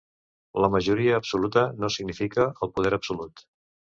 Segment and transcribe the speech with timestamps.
[0.63, 3.45] La majoria absoluta no significa el poder absolut.